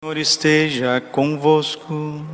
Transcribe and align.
Senhor 0.00 0.16
esteja 0.16 1.00
convosco. 1.10 2.24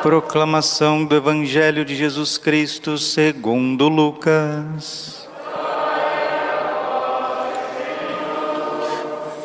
Proclamação 0.00 1.04
do 1.04 1.16
Evangelho 1.16 1.84
de 1.84 1.96
Jesus 1.96 2.38
Cristo 2.38 2.96
segundo 2.96 3.88
Lucas. 3.88 5.28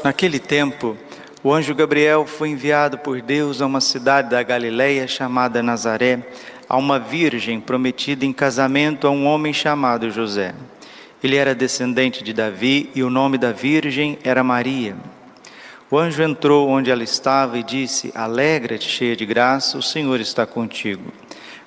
Naquele 0.04 0.38
tempo, 0.38 0.96
o 1.44 1.52
anjo 1.52 1.74
Gabriel 1.74 2.28
foi 2.28 2.50
enviado 2.50 3.00
por 3.00 3.24
Deus 3.24 3.64
a 3.64 3.66
uma 3.66 3.82
cidade 3.82 4.30
da 4.30 4.44
Galiléia 4.44 5.08
chamada 5.08 5.64
Nazaré, 5.64 6.20
a 6.70 6.78
uma 6.78 7.00
virgem 7.00 7.60
prometida 7.60 8.24
em 8.24 8.32
casamento 8.32 9.08
a 9.08 9.10
um 9.10 9.26
homem 9.26 9.52
chamado 9.52 10.12
José. 10.12 10.54
Ele 11.24 11.36
era 11.36 11.54
descendente 11.54 12.24
de 12.24 12.32
Davi 12.32 12.90
e 12.96 13.04
o 13.04 13.10
nome 13.10 13.38
da 13.38 13.52
virgem 13.52 14.18
era 14.24 14.44
Maria. 14.44 14.96
O 15.92 15.98
anjo 15.98 16.22
entrou 16.22 16.70
onde 16.70 16.92
ela 16.92 17.04
estava 17.04 17.58
e 17.58 17.64
disse: 17.64 18.12
Alegra-te, 18.16 18.88
cheia 18.88 19.16
de 19.16 19.26
graça, 19.26 19.78
o 19.78 19.84
Senhor 19.84 20.20
está 20.20 20.46
contigo. 20.46 21.12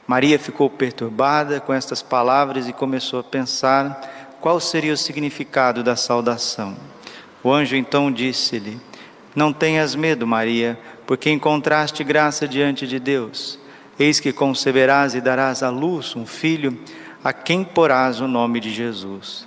Maria 0.07 0.39
ficou 0.39 0.71
perturbada 0.71 1.61
com 1.61 1.73
estas 1.73 2.03
palavras 2.03 2.69
e 2.69 2.73
começou 2.73 3.21
a 3.21 3.25
pensar 3.25 4.37
qual 4.41 4.59
seria 4.61 4.93
o 4.93 4.97
significado 4.97 5.83
da 5.83 5.97
saudação. 5.97 6.77
O 7.43 7.53
anjo 7.53 7.77
então 7.77 8.11
disse-lhe: 8.11 8.81
Não 9.34 9.53
tenhas 9.53 9.95
medo, 9.95 10.27
Maria, 10.27 10.79
porque 11.07 11.31
encontraste 11.31 12.03
graça 12.05 12.47
diante 12.47 12.87
de 12.87 12.98
Deus. 12.98 13.59
Eis 13.98 14.21
que 14.21 14.33
conceberás 14.33 15.15
e 15.15 15.21
darás 15.21 15.62
à 15.62 15.69
luz 15.69 16.17
um 16.17 16.25
filho 16.25 16.79
a 17.23 17.33
quem 17.33 17.62
porás 17.62 18.21
o 18.21 18.27
nome 18.27 18.61
de 18.61 18.73
Jesus. 18.73 19.47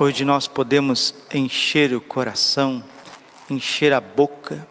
Hoje 0.00 0.24
nós 0.24 0.46
podemos 0.46 1.12
encher 1.34 1.92
o 1.92 2.00
coração, 2.00 2.84
encher 3.50 3.92
a 3.92 4.00
boca, 4.00 4.64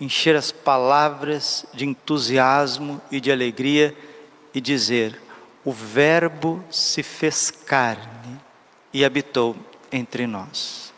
encher 0.00 0.36
as 0.36 0.52
palavras 0.52 1.66
de 1.74 1.84
entusiasmo 1.84 3.02
e 3.10 3.20
de 3.20 3.32
alegria 3.32 3.92
e 4.54 4.60
dizer: 4.60 5.20
O 5.64 5.72
Verbo 5.72 6.64
se 6.70 7.02
fez 7.02 7.50
carne 7.50 8.40
e 8.92 9.04
habitou 9.04 9.56
entre 9.90 10.28
nós. 10.28 10.94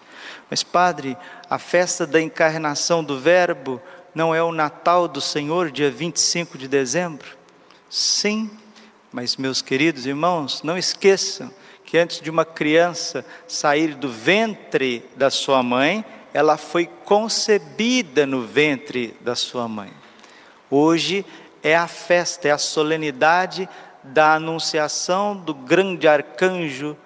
Mas, 0.51 0.63
Padre, 0.63 1.17
a 1.49 1.59
festa 1.59 2.07
da 2.07 2.21
encarnação 2.21 3.03
do 3.03 3.19
Verbo 3.19 3.81
não 4.15 4.35
é 4.35 4.43
o 4.43 4.53
Natal 4.53 5.09
do 5.09 5.23
Senhor, 5.23 5.71
dia 5.71 5.91
25 5.91 6.59
de 6.59 6.69
dezembro? 6.69 7.35
Sim, 7.89 8.51
mas, 9.11 9.39
meus 9.39 9.63
queridos 9.63 10.05
irmãos, 10.05 10.63
não 10.63 10.77
esqueçam 10.77 11.51
que 11.94 11.99
antes 11.99 12.21
de 12.21 12.28
uma 12.28 12.44
criança 12.44 13.25
sair 13.47 13.94
do 13.94 14.10
ventre 14.10 15.09
da 15.15 15.31
sua 15.31 15.62
mãe, 15.62 16.05
ela 16.32 16.56
foi 16.56 16.87
concebida 17.05 18.27
no 18.27 18.43
ventre 18.43 19.16
da 19.21 19.37
sua 19.37 19.69
mãe. 19.69 19.93
Hoje 20.69 21.25
é 21.62 21.77
a 21.77 21.87
festa, 21.87 22.49
é 22.49 22.50
a 22.50 22.59
solenidade 22.59 23.69
da 24.03 24.34
anunciação 24.34 25.37
do 25.37 25.55
grande 25.55 26.09
arcanjo 26.09 26.97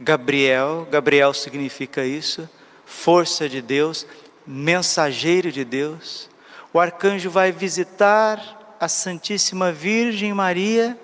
Gabriel. 0.00 0.88
Gabriel 0.90 1.34
significa 1.34 2.02
isso, 2.02 2.48
força 2.86 3.46
de 3.46 3.60
Deus, 3.60 4.06
mensageiro 4.46 5.52
de 5.52 5.62
Deus. 5.62 6.30
O 6.72 6.80
arcanjo 6.80 7.28
vai 7.28 7.52
visitar 7.52 8.76
a 8.80 8.88
Santíssima 8.88 9.70
Virgem 9.72 10.32
Maria 10.32 10.98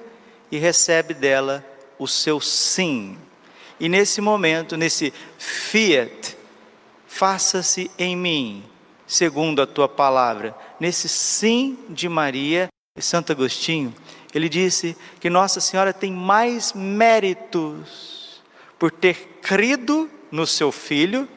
e 0.51 0.57
recebe 0.57 1.13
dela 1.13 1.63
o 2.03 2.09
seu 2.09 2.41
sim. 2.41 3.17
E 3.79 3.89
nesse 3.89 4.21
momento, 4.21 4.77
nesse 4.77 5.13
fiat, 5.39 6.37
faça-se 7.07 7.91
em 7.99 8.17
mim, 8.17 8.65
segundo 9.07 9.63
a 9.63 9.67
tua 9.67 9.89
palavra, 9.89 10.57
nesse 10.81 11.09
sim 11.09 11.79
de 11.89 12.09
Maria, 12.09 12.69
Santo 12.99 13.33
Agostinho, 13.33 13.95
ele 14.35 14.49
disse 14.49 14.97
que 15.21 15.31
Nossa 15.31 15.61
Senhora 15.61 15.93
tem 15.93 16.13
mais 16.13 16.73
méritos 16.73 18.43
por 18.79 18.91
ter 18.91 19.39
crido 19.43 20.11
no 20.31 20.47
seu 20.47 20.73
filho 20.73 21.29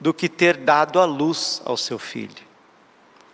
do 0.00 0.14
que 0.14 0.28
ter 0.28 0.56
dado 0.56 1.00
a 1.00 1.04
luz 1.04 1.60
ao 1.64 1.76
seu 1.76 1.98
filho. 1.98 2.48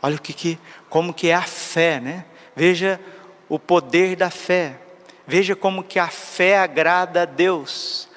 Olha 0.03 0.17
o 0.17 0.21
que, 0.21 0.33
que 0.33 0.59
como 0.89 1.13
que 1.13 1.29
é 1.29 1.35
a 1.35 1.43
fé, 1.43 2.01
né? 2.01 2.25
Veja 2.57 3.01
o 3.49 3.59
poder 3.59 4.17
da 4.17 4.31
fé. 4.31 4.79
Veja 5.27 5.57
como 5.57 5.83
que 5.83 5.99
a 5.99 6.09
fé 6.09 6.59
agrada 6.59 7.23
a 7.23 7.25
Deus. 7.25 8.09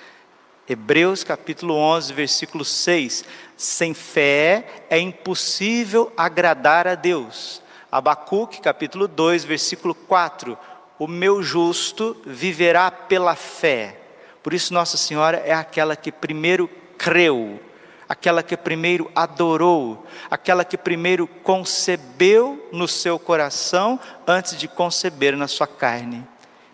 Hebreus 0.67 1.23
capítulo 1.23 1.73
11, 1.73 2.13
versículo 2.13 2.65
6. 2.65 3.23
Sem 3.55 3.93
fé 3.93 4.85
é 4.89 4.99
impossível 4.99 6.11
agradar 6.17 6.87
a 6.87 6.95
Deus. 6.95 7.61
Abacuque 7.89 8.59
capítulo 8.59 9.07
2, 9.07 9.45
versículo 9.45 9.95
4. 9.95 10.57
O 10.99 11.07
meu 11.07 11.41
justo 11.41 12.17
viverá 12.25 12.91
pela 12.91 13.35
fé. 13.35 13.97
Por 14.43 14.53
isso 14.53 14.73
Nossa 14.73 14.97
Senhora 14.97 15.41
é 15.45 15.53
aquela 15.53 15.95
que 15.95 16.11
primeiro 16.11 16.69
creu, 16.97 17.59
aquela 18.07 18.43
que 18.43 18.57
primeiro 18.57 19.09
adorou, 19.15 20.05
aquela 20.29 20.65
que 20.65 20.77
primeiro 20.77 21.25
concebeu 21.25 22.67
no 22.71 22.87
seu 22.87 23.17
coração 23.17 23.97
antes 24.25 24.57
de 24.57 24.67
conceber 24.67 25.37
na 25.37 25.47
sua 25.47 25.67
carne. 25.67 26.27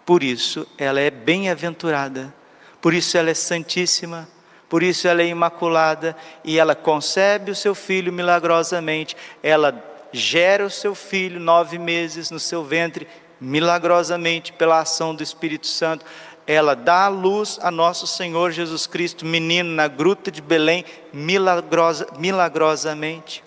Por 0.06 0.24
isso 0.24 0.68
ela 0.78 1.00
é 1.00 1.10
bem-aventurada, 1.10 2.34
por 2.82 2.94
isso 2.94 3.18
ela 3.18 3.30
é 3.30 3.34
santíssima, 3.34 4.28
por 4.68 4.84
isso 4.84 5.08
ela 5.08 5.22
é 5.22 5.28
imaculada 5.28 6.16
e 6.44 6.60
ela 6.60 6.76
concebe 6.76 7.52
o 7.52 7.56
seu 7.56 7.74
filho 7.74 8.12
milagrosamente. 8.12 9.16
Ela 9.42 9.82
gera 10.12 10.66
o 10.66 10.70
seu 10.70 10.94
filho 10.94 11.40
nove 11.40 11.78
meses 11.78 12.30
no 12.30 12.40
seu 12.40 12.64
ventre, 12.64 13.08
milagrosamente 13.40 14.52
pela 14.52 14.80
ação 14.80 15.16
do 15.16 15.24
Espírito 15.24 15.68
Santo. 15.68 16.06
Ela 16.46 16.76
dá 16.76 17.06
a 17.06 17.08
luz 17.08 17.58
a 17.62 17.72
nosso 17.72 18.06
Senhor 18.06 18.52
Jesus 18.52 18.86
Cristo, 18.86 19.26
menino 19.26 19.70
na 19.70 19.88
gruta 19.88 20.30
de 20.30 20.42
Belém, 20.42 20.84
milagrosa, 21.14 22.08
milagrosamente. 22.18 23.42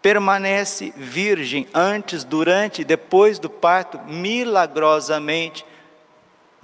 Permanece 0.00 0.94
virgem 0.96 1.66
antes, 1.74 2.22
durante 2.22 2.82
e 2.82 2.84
depois 2.84 3.40
do 3.40 3.50
parto, 3.50 3.98
milagrosamente 4.06 5.64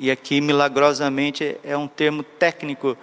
e 0.03 0.11
aqui 0.11 0.41
milagrosamente 0.41 1.57
é 1.63 1.77
um 1.77 1.87
termo 1.87 2.25
técnico, 2.25 2.99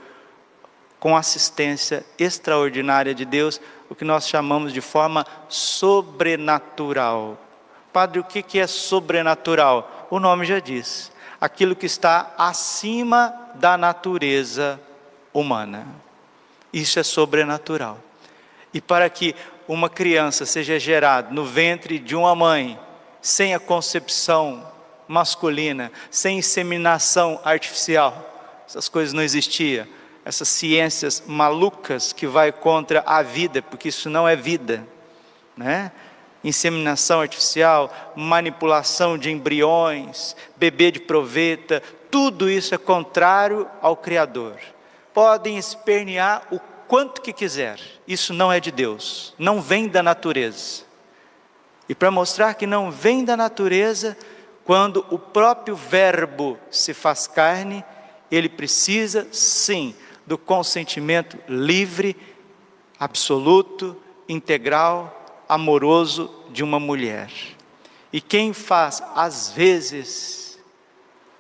com 1.00 1.16
assistência 1.16 2.06
extraordinária 2.20 3.16
de 3.16 3.24
Deus, 3.24 3.62
o 3.90 3.96
que 3.96 4.04
nós 4.04 4.28
chamamos 4.28 4.74
de 4.74 4.82
forma 4.82 5.26
sobrenatural. 5.48 7.40
Padre, 7.94 8.20
o 8.20 8.24
que 8.26 8.60
é 8.60 8.68
sobrenatural? 8.68 10.10
O 10.12 10.20
nome 10.20 10.46
já 10.46 10.60
diz: 10.60 11.10
aquilo 11.40 11.74
que 11.74 11.86
está 11.86 12.34
acima 12.38 13.34
da 13.56 13.78
natureza 13.78 14.78
humana. 15.34 15.88
Isso 16.74 17.00
é 17.00 17.04
sobrenatural. 17.04 17.98
E 18.74 18.82
para 18.82 19.10
que 19.10 19.34
uma 19.70 19.90
criança 19.90 20.46
seja 20.46 20.78
gerada 20.78 21.32
no 21.32 21.46
ventre 21.46 21.98
de 21.98 22.14
uma 22.14 22.36
mãe, 22.36 22.78
sem 23.22 23.56
a 23.56 23.60
concepção 23.60 24.68
masculina, 25.10 25.92
sem 26.12 26.38
inseminação 26.38 27.42
artificial, 27.44 28.62
essas 28.68 28.88
coisas 28.88 29.12
não 29.12 29.24
existiam. 29.24 29.88
Essas 30.24 30.48
ciências 30.50 31.24
malucas 31.26 32.14
que 32.14 32.28
vai 32.28 32.52
contra 32.52 33.02
a 33.04 33.24
vida, 33.24 33.64
porque 33.64 33.90
isso 33.90 34.08
não 34.08 34.28
é 34.28 34.36
vida, 34.36 34.86
né? 35.58 35.92
Inseminação 36.44 37.22
artificial, 37.22 37.92
manipulação 38.16 39.18
de 39.18 39.32
embriões, 39.32 40.36
bebê 40.56 40.92
de 40.92 41.00
proveta, 41.00 41.82
tudo 42.12 42.48
isso 42.48 42.76
é 42.76 42.78
contrário 42.78 43.68
ao 43.82 43.98
Criador. 43.98 44.60
Podem 45.12 45.58
espernear 45.58 46.44
o 46.52 46.60
quanto 46.88 47.22
que 47.22 47.34
quiser, 47.34 47.80
isso 48.08 48.32
não 48.32 48.54
é 48.54 48.60
de 48.60 48.72
Deus, 48.72 49.34
não 49.40 49.60
vem 49.60 49.88
da 49.88 50.04
natureza. 50.04 50.84
E 51.88 51.96
para 51.96 52.12
mostrar 52.12 52.54
que 52.54 52.68
não 52.68 52.92
vem 52.92 53.26
da 53.26 53.36
natureza, 53.36 54.16
quando 54.70 55.04
o 55.10 55.18
próprio 55.18 55.76
Verbo 55.76 56.56
se 56.70 56.94
faz 56.94 57.26
carne, 57.26 57.84
ele 58.30 58.48
precisa 58.48 59.28
sim 59.32 59.96
do 60.28 60.38
consentimento 60.38 61.40
livre, 61.48 62.16
absoluto, 63.00 63.98
integral, 64.28 65.44
amoroso 65.50 66.32
de 66.52 66.64
uma 66.64 66.80
mulher. 66.80 67.32
E 68.14 68.22
quem 68.22 68.54
faz, 68.54 69.02
às 69.16 69.50
vezes, 69.50 70.60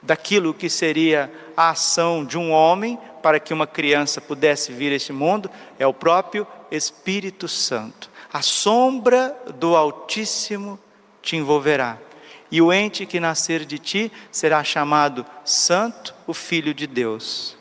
daquilo 0.01 0.51
que 0.51 0.67
seria 0.67 1.31
a 1.55 1.69
ação 1.69 2.25
de 2.25 2.35
um 2.35 2.49
homem 2.51 2.97
para 3.21 3.39
que 3.39 3.53
uma 3.53 3.67
criança 3.67 4.19
pudesse 4.19 4.71
vir 4.71 4.91
a 4.91 4.95
este 4.95 5.13
mundo, 5.13 5.51
é 5.77 5.85
o 5.85 5.93
próprio 5.93 6.47
Espírito 6.71 7.47
Santo. 7.47 8.09
A 8.33 8.41
sombra 8.41 9.39
do 9.53 9.75
Altíssimo 9.75 10.79
te 11.21 11.35
envolverá. 11.35 12.08
E 12.51 12.61
o 12.61 12.73
ente 12.73 13.05
que 13.05 13.19
nascer 13.19 13.65
de 13.65 13.77
ti 13.77 14.11
será 14.31 14.63
chamado 14.63 15.25
Santo, 15.45 16.15
o 16.25 16.33
Filho 16.33 16.73
de 16.73 16.87
Deus. 16.87 17.55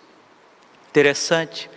Interessante, 0.90 1.70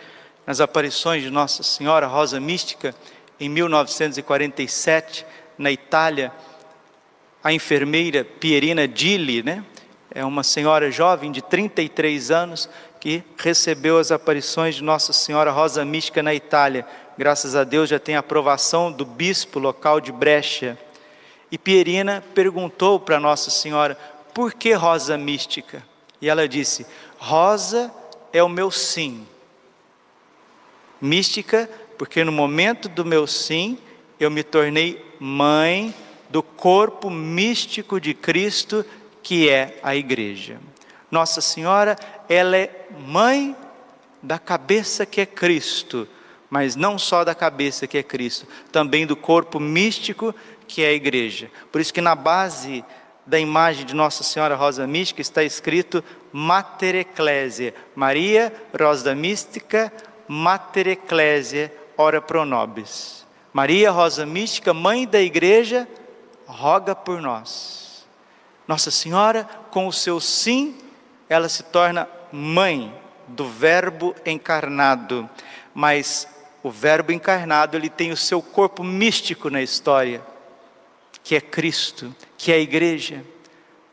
nas 0.47 0.61
aparições 0.61 1.21
de 1.23 1.29
Nossa 1.29 1.63
Senhora 1.63 2.07
Rosa 2.07 2.39
Mística, 2.39 2.95
em 3.39 3.49
1947, 3.49 5.25
na 5.57 5.71
Itália, 5.71 6.31
a 7.43 7.51
enfermeira 7.51 8.23
Pierina 8.23 8.87
Dilli, 8.87 9.43
né? 9.43 9.63
É 10.13 10.23
uma 10.25 10.43
senhora 10.43 10.91
jovem 10.91 11.31
de 11.31 11.41
33 11.41 12.31
anos 12.31 12.69
que 12.99 13.23
recebeu 13.37 13.97
as 13.97 14.11
aparições 14.11 14.75
de 14.75 14.83
Nossa 14.83 15.13
Senhora 15.13 15.51
Rosa 15.51 15.83
Mística 15.83 16.21
na 16.21 16.33
Itália 16.33 16.85
graças 17.21 17.55
a 17.55 17.63
Deus 17.63 17.87
já 17.87 17.99
tem 17.99 18.15
aprovação 18.15 18.91
do 18.91 19.05
bispo 19.05 19.59
local 19.59 20.01
de 20.01 20.11
Brecha. 20.11 20.75
E 21.51 21.57
Pierina 21.57 22.23
perguntou 22.33 22.99
para 22.99 23.19
Nossa 23.19 23.49
Senhora, 23.49 23.95
por 24.33 24.53
que 24.53 24.71
rosa 24.73 25.17
mística? 25.17 25.83
E 26.21 26.29
ela 26.29 26.47
disse: 26.47 26.85
rosa 27.17 27.93
é 28.31 28.41
o 28.41 28.47
meu 28.47 28.71
sim. 28.71 29.27
Mística, 31.01 31.69
porque 31.97 32.23
no 32.23 32.31
momento 32.31 32.87
do 32.87 33.03
meu 33.03 33.27
sim, 33.27 33.77
eu 34.19 34.31
me 34.31 34.43
tornei 34.43 35.03
mãe 35.19 35.93
do 36.29 36.41
corpo 36.41 37.09
místico 37.09 37.99
de 37.99 38.13
Cristo, 38.13 38.85
que 39.21 39.49
é 39.49 39.77
a 39.83 39.95
igreja. 39.95 40.59
Nossa 41.09 41.41
Senhora, 41.41 41.97
ela 42.29 42.55
é 42.55 42.87
mãe 43.05 43.55
da 44.23 44.39
cabeça 44.39 45.05
que 45.05 45.19
é 45.19 45.25
Cristo 45.25 46.07
mas 46.51 46.75
não 46.75 46.99
só 46.99 47.23
da 47.23 47.33
cabeça 47.33 47.87
que 47.87 47.97
é 47.97 48.03
Cristo, 48.03 48.45
também 48.73 49.07
do 49.07 49.15
corpo 49.15 49.57
místico 49.57 50.35
que 50.67 50.83
é 50.83 50.89
a 50.89 50.93
igreja. 50.93 51.49
Por 51.71 51.79
isso 51.79 51.93
que 51.93 52.01
na 52.01 52.13
base 52.13 52.83
da 53.25 53.39
imagem 53.39 53.85
de 53.85 53.95
Nossa 53.95 54.21
Senhora 54.21 54.53
Rosa 54.53 54.85
Mística 54.85 55.21
está 55.21 55.41
escrito 55.41 56.03
Mater 56.33 56.95
Ecclesia, 56.95 57.73
Maria 57.95 58.53
Rosa 58.77 59.15
Mística, 59.15 59.93
Mater 60.27 60.87
Ecclesia, 60.87 61.73
ora 61.97 62.21
pro 62.21 62.43
nobis. 62.43 63.25
Maria 63.53 63.89
Rosa 63.89 64.25
Mística, 64.25 64.73
mãe 64.73 65.07
da 65.07 65.21
igreja, 65.21 65.87
roga 66.45 66.93
por 66.93 67.21
nós. 67.21 68.05
Nossa 68.67 68.91
Senhora, 68.91 69.47
com 69.69 69.87
o 69.87 69.93
seu 69.93 70.19
sim, 70.19 70.77
ela 71.29 71.47
se 71.47 71.63
torna 71.63 72.09
mãe 72.29 72.93
do 73.25 73.47
Verbo 73.47 74.13
encarnado, 74.25 75.29
mas 75.73 76.27
o 76.63 76.69
Verbo 76.69 77.11
encarnado, 77.11 77.75
ele 77.75 77.89
tem 77.89 78.11
o 78.11 78.17
seu 78.17 78.41
corpo 78.41 78.83
místico 78.83 79.49
na 79.49 79.61
história, 79.61 80.21
que 81.23 81.35
é 81.35 81.41
Cristo, 81.41 82.15
que 82.37 82.51
é 82.51 82.55
a 82.55 82.59
igreja. 82.59 83.23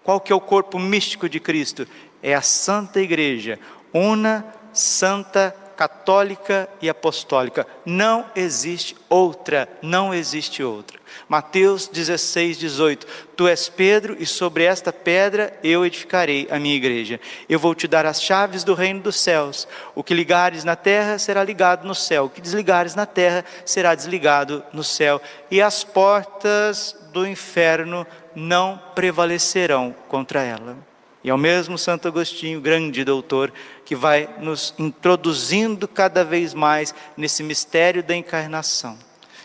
Qual 0.03 0.21
que 0.21 0.33
é 0.33 0.37
o 0.37 0.41
corpo 0.41 0.79
místico 0.79 1.29
de 1.29 1.41
Cristo? 1.41 1.87
É 2.23 2.35
a 2.35 2.43
Santa 2.43 3.01
Igreja, 3.01 3.59
una, 3.93 4.45
santa, 4.73 5.55
católica 5.79 6.69
e 6.83 6.89
apostólica. 6.89 7.65
Não 7.87 8.27
existe 8.35 8.97
outra, 9.09 9.69
não 9.81 10.13
existe 10.13 10.61
outra. 10.61 10.99
Mateus 11.29 11.87
16, 11.87 12.59
18. 12.59 13.07
Tu 13.37 13.47
és 13.47 13.69
Pedro, 13.69 14.17
e 14.19 14.27
sobre 14.27 14.65
esta 14.65 14.93
pedra 14.93 15.57
eu 15.63 15.87
edificarei 15.87 16.49
a 16.51 16.59
minha 16.59 16.75
igreja. 16.75 17.21
Eu 17.49 17.61
vou 17.61 17.77
te 17.77 17.87
dar 17.87 18.05
as 18.07 18.21
chaves 18.21 18.65
do 18.65 18.75
reino 18.75 19.01
dos 19.01 19.21
céus. 19.21 19.69
O 19.95 20.03
que 20.03 20.15
ligares 20.15 20.65
na 20.65 20.75
terra 20.75 21.17
será 21.17 21.45
ligado 21.45 21.87
no 21.87 21.95
céu, 21.95 22.25
o 22.25 22.31
que 22.31 22.41
desligares 22.41 22.97
na 22.97 23.07
terra 23.07 23.45
será 23.65 23.95
desligado 23.95 24.65
no 24.73 24.83
céu. 24.83 25.23
E 25.49 25.63
as 25.63 25.85
portas 25.85 26.97
do 27.13 27.25
inferno 27.25 28.05
não 28.35 28.83
prevalecerão 28.97 29.95
contra 30.09 30.43
ela. 30.43 30.77
E 31.23 31.31
é 31.31 31.35
o 31.35 31.39
mesmo 31.39 31.77
Santo 31.77 32.07
Agostinho, 32.07 32.61
grande 32.61 33.05
doutor, 33.05 33.53
que 33.85 33.97
vai 33.97 34.29
nos 34.39 34.73
introduzindo 34.79 35.89
cada 35.89 36.25
vez 36.25 36.55
mais 36.55 36.95
nesse 37.17 37.43
mistério 37.43 38.03
da 38.03 38.15
encarnação, 38.15 38.97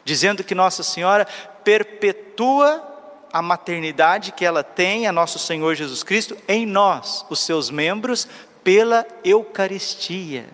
dizendo 0.05 0.43
que 0.43 0.53
Nossa 0.53 0.83
Senhora 0.83 1.27
perpetua 1.63 2.89
a 3.31 3.41
maternidade 3.41 4.31
que 4.31 4.45
ela 4.45 4.63
tem 4.63 5.07
a 5.07 5.11
nosso 5.11 5.39
Senhor 5.39 5.73
Jesus 5.73 6.03
Cristo 6.03 6.37
em 6.47 6.67
nós, 6.67 7.25
os 7.31 7.39
seus 7.39 7.71
membros, 7.71 8.27
pela 8.63 9.07
Eucaristia. 9.23 10.45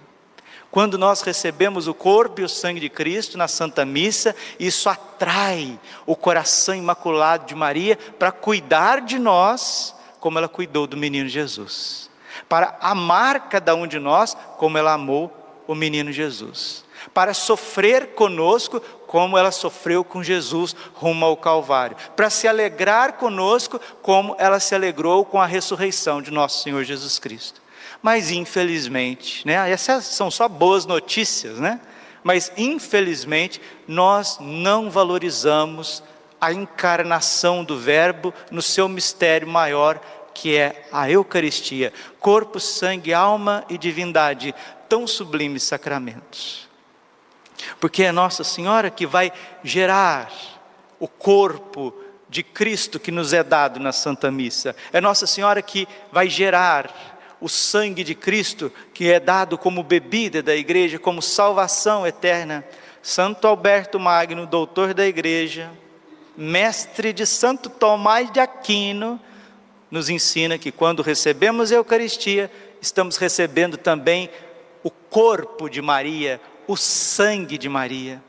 Quando 0.72 0.98
nós 0.98 1.22
recebemos 1.22 1.88
o 1.88 1.93
corpo 1.93 2.39
e 2.39 2.43
o 2.43 2.50
sangue 2.50 2.79
de 2.79 2.89
Cristo 2.89 3.38
na 3.38 3.48
Santa 3.50 3.84
Missa, 3.84 4.34
isso 4.58 4.88
atrai 4.88 5.77
o 6.05 6.15
coração 6.15 6.75
imaculado 6.75 7.46
de 7.46 7.55
Maria 7.55 7.98
para 8.17 8.32
cuidar 8.32 9.01
de 9.01 9.20
nós 9.20 9.96
como 10.19 10.38
ela 10.38 10.49
cuidou 10.49 10.85
do 10.85 10.97
menino 10.97 11.29
Jesus, 11.29 12.09
para 12.47 12.77
amar 12.81 13.49
cada 13.49 13.75
um 13.75 13.88
de 13.88 13.99
nós 13.99 14.35
como 14.57 14.77
ela 14.77 14.93
amou 14.93 15.33
o 15.67 15.75
menino 15.75 16.11
Jesus, 16.11 16.83
para 17.13 17.33
sofrer 17.33 18.13
conosco 18.15 18.81
como 19.07 19.38
ela 19.38 19.51
sofreu 19.51 20.03
com 20.03 20.23
Jesus 20.23 20.75
rumo 20.93 21.25
ao 21.25 21.38
Calvário, 21.38 21.97
para 22.15 22.29
se 22.29 22.47
alegrar 22.47 23.13
conosco 23.13 23.79
como 24.01 24.35
ela 24.38 24.59
se 24.59 24.75
alegrou 24.75 25.25
com 25.25 25.41
a 25.41 25.45
ressurreição 25.45 26.21
de 26.21 26.31
nosso 26.31 26.63
Senhor 26.63 26.83
Jesus 26.83 27.17
Cristo. 27.19 27.61
Mas 28.01 28.31
infelizmente, 28.31 29.45
né, 29.45 29.69
essas 29.69 30.05
são 30.05 30.31
só 30.31 30.47
boas 30.47 30.85
notícias, 30.85 31.59
né? 31.59 31.79
Mas 32.23 32.51
infelizmente 32.57 33.61
nós 33.88 34.38
não 34.39 34.89
valorizamos 34.89 36.03
a 36.39 36.53
encarnação 36.53 37.63
do 37.63 37.77
Verbo 37.77 38.34
no 38.51 38.62
seu 38.62 38.88
mistério 38.88 39.48
maior, 39.48 40.00
que 40.34 40.55
é 40.55 40.88
a 40.91 41.10
Eucaristia, 41.10 41.91
corpo, 42.19 42.60
sangue, 42.60 43.13
alma 43.13 43.65
e 43.69 43.77
divindade, 43.77 44.55
tão 44.88 45.05
sublimes 45.05 45.63
sacramentos. 45.63 46.67
Porque 47.79 48.03
é 48.03 48.12
Nossa 48.12 48.43
Senhora 48.43 48.89
que 48.89 49.05
vai 49.05 49.31
gerar 49.63 50.31
o 51.00 51.08
corpo 51.08 51.93
de 52.29 52.43
Cristo 52.43 53.00
que 53.00 53.12
nos 53.12 53.34
é 53.34 53.43
dado 53.43 53.79
na 53.79 53.91
Santa 53.91 54.31
Missa. 54.31 54.75
É 54.93 55.01
Nossa 55.01 55.27
Senhora 55.27 55.62
que 55.62 55.88
vai 56.12 56.29
gerar 56.29 57.17
o 57.41 57.50
sangue 57.50 58.03
de 58.03 58.15
Cristo 58.15 58.72
que 58.93 59.12
é 59.12 59.19
dado 59.19 59.58
como 59.58 59.84
bebida 59.84 60.43
da 60.43 60.55
igreja, 60.55 61.00
como 61.00 61.22
salvação 61.22 62.05
eterna. 62.05 62.63
Santo 63.01 63.48
Alberto 63.48 64.00
Magno, 64.00 64.46
doutor 64.46 64.93
da 64.93 65.08
igreja, 65.08 65.72
mestre 66.39 67.12
de 67.12 67.25
Santo 67.25 67.69
Tomás 67.69 68.31
de 68.31 68.39
Aquino, 68.39 69.19
nos 69.91 70.10
ensina 70.10 70.58
que 70.58 70.72
quando 70.72 71.01
recebemos 71.01 71.69
a 71.69 71.75
Eucaristia, 71.75 72.50
estamos 72.81 73.17
recebendo 73.17 73.75
também 73.75 74.29
o 74.81 74.89
corpo 74.89 75.69
de 75.69 75.81
Maria, 75.81 76.39
o 76.65 76.77
sangue 76.77 77.58
de 77.58 77.67
Maria. 77.67 78.24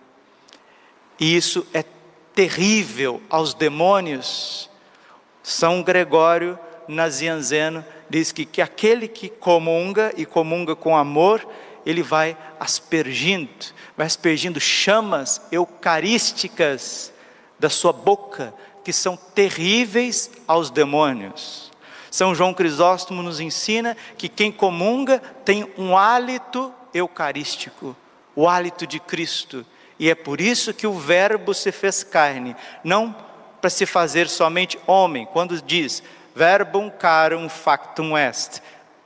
E 1.21 1.37
isso 1.37 1.65
é 1.73 1.85
terrível 2.35 3.23
aos 3.31 3.55
demônios. 3.55 4.69
São 5.41 5.83
Gregório 5.83 6.59
Nazianzeno 6.89 7.85
diz 8.09 8.33
que, 8.33 8.45
que 8.45 8.61
aquele 8.61 9.07
que 9.07 9.29
comunga 9.29 10.13
e 10.17 10.27
comunga 10.27 10.75
com 10.75 10.97
amor, 10.97 11.47
ele 11.87 12.03
vai 12.03 12.37
aspergindo, 12.59 13.51
vai 13.97 14.07
aspergindo 14.07 14.59
chamas 14.59 15.41
eucarísticas 15.53 17.10
da 17.61 17.69
sua 17.71 17.93
boca, 17.93 18.53
que 18.83 18.93
são 18.93 19.17
terríveis 19.17 20.31
aos 20.49 20.71
demônios. 20.71 21.71
São 22.11 22.35
João 22.35 22.53
Crisóstomo 22.53 23.23
nos 23.23 23.39
ensina 23.39 23.97
que 24.19 24.29
quem 24.29 24.51
comunga 24.51 25.23
tem 25.45 25.71
um 25.79 25.97
hálito 25.97 26.73
eucarístico, 26.93 27.95
o 28.35 28.49
hálito 28.49 28.87
de 28.87 28.99
Cristo. 28.99 29.65
E 29.99 30.11
é 30.11 30.15
por 30.15 30.41
isso 30.41 30.75
que 30.75 30.87
o 30.87 30.95
Verbo 30.99 31.55
se 31.55 31.71
fez 31.71 32.03
carne, 32.03 32.57
não 32.83 33.15
para 33.61 33.71
se 33.71 33.85
fazer 33.85 34.29
somente 34.29 34.79
homem, 34.87 35.27
quando 35.27 35.61
diz 35.61 36.03
verbum 36.35 36.91
carum 36.91 37.49
factum 37.49 38.17
est. 38.17 38.63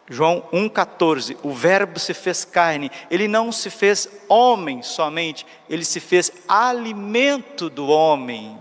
João 0.09 0.47
1,14, 0.53 1.37
o 1.43 1.53
Verbo 1.53 1.99
se 1.99 2.13
fez 2.13 2.45
carne, 2.45 2.91
ele 3.11 3.27
não 3.27 3.51
se 3.51 3.71
fez 3.71 4.09
homem 4.29 4.83
somente, 4.83 5.47
ele 5.69 5.85
se 5.85 5.99
fez 5.99 6.31
alimento 6.47 7.71
do 7.71 7.87
homem. 7.87 8.59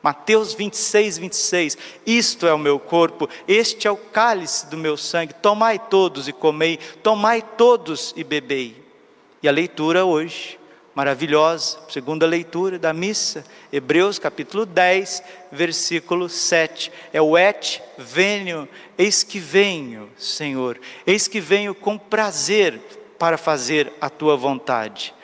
Mateus 0.00 0.52
26, 0.54 1.18
26, 1.18 1.78
isto 2.06 2.46
é 2.46 2.54
o 2.54 2.58
meu 2.58 2.78
corpo, 2.78 3.28
este 3.46 3.86
é 3.86 3.90
o 3.90 3.96
cálice 3.96 4.66
do 4.66 4.76
meu 4.76 4.96
sangue, 4.96 5.32
tomai 5.34 5.78
todos 5.78 6.26
e 6.28 6.32
comei, 6.32 6.78
tomai 7.02 7.42
todos 7.42 8.12
e 8.16 8.22
bebei. 8.22 8.82
E 9.42 9.48
a 9.48 9.52
leitura 9.52 10.04
hoje, 10.04 10.58
maravilhosa, 10.94 11.78
segunda 11.88 12.26
leitura 12.26 12.78
da 12.78 12.92
missa, 12.92 13.44
Hebreus 13.72 14.18
capítulo 14.18 14.66
10, 14.66 15.22
versículo 15.50 16.28
7. 16.28 16.92
É 17.12 17.20
o 17.20 17.36
et 17.36 17.82
venho, 17.96 18.68
eis 18.98 19.22
que 19.22 19.38
venho, 19.38 20.10
Senhor, 20.16 20.78
eis 21.06 21.26
que 21.26 21.40
venho 21.40 21.74
com 21.74 21.96
prazer 21.96 22.78
para 23.18 23.38
fazer 23.38 23.92
a 24.00 24.10
tua 24.10 24.36
vontade. 24.36 25.14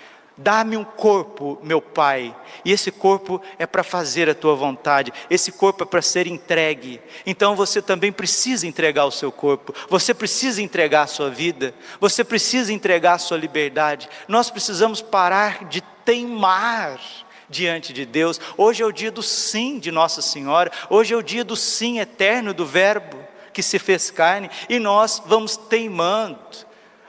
Dá-me 0.41 0.77
um 0.77 0.85
corpo, 0.85 1.59
meu 1.65 1.83
Pai, 1.83 2.33
e 2.65 2.71
esse 2.71 2.93
corpo 2.93 3.43
é 3.59 3.67
para 3.67 3.83
fazer 3.83 4.31
a 4.31 4.35
tua 4.37 4.55
vontade, 4.55 5.13
esse 5.29 5.51
corpo 5.51 5.83
é 5.83 5.87
para 5.87 6.01
ser 6.01 6.29
entregue. 6.29 7.01
Então 7.27 7.57
você 7.57 7.83
também 7.83 8.13
precisa 8.13 8.65
entregar 8.65 9.05
o 9.05 9.11
seu 9.11 9.33
corpo, 9.33 9.75
você 9.89 10.15
precisa 10.15 10.63
entregar 10.63 11.03
a 11.03 11.07
sua 11.09 11.29
vida, 11.29 11.75
você 12.01 12.23
precisa 12.23 12.73
entregar 12.73 13.15
a 13.15 13.19
sua 13.19 13.37
liberdade. 13.37 14.09
Nós 14.29 14.49
precisamos 14.49 15.03
parar 15.03 15.65
de 15.65 15.81
teimar 16.05 17.01
diante 17.49 17.93
de 17.93 18.07
Deus. 18.07 18.41
Hoje 18.57 18.81
é 18.81 18.87
o 18.87 18.93
dia 18.93 19.11
do 19.11 19.25
sim 19.25 19.81
de 19.81 19.91
Nossa 19.91 20.23
Senhora, 20.23 20.71
hoje 20.89 21.15
é 21.15 21.17
o 21.17 21.23
dia 21.23 21.43
do 21.43 21.57
sim 21.57 21.99
eterno 21.99 22.55
do 22.55 22.65
Verbo 22.65 23.19
que 23.53 23.63
se 23.63 23.81
fez 23.81 24.09
carne, 24.09 24.49
e 24.69 24.79
nós 24.79 25.21
vamos 25.27 25.57
teimando 25.57 26.39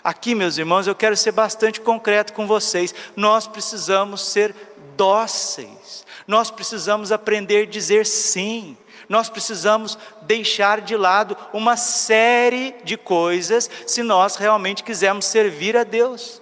Aqui, 0.04 0.34
meus 0.34 0.58
irmãos, 0.58 0.88
eu 0.88 0.96
quero 0.96 1.16
ser 1.18 1.32
bastante 1.32 1.82
concreto 1.82 2.34
com 2.34 2.48
vocês. 2.48 2.96
Nós 3.16 3.48
precisamos 3.48 4.22
ser 4.22 4.56
dóceis, 4.96 6.06
nós 6.28 6.52
precisamos 6.52 7.12
aprender 7.12 7.64
a 7.64 7.70
dizer 7.70 8.06
sim, 8.06 8.78
nós 9.08 9.30
precisamos 9.30 9.98
deixar 10.22 10.82
de 10.82 10.96
lado 10.96 11.36
uma 11.52 11.76
série 11.76 12.76
de 12.84 12.96
coisas 12.96 13.70
se 13.88 14.04
nós 14.04 14.36
realmente 14.36 14.84
quisermos 14.84 15.26
servir 15.26 15.76
a 15.76 15.84
Deus. 15.84 16.42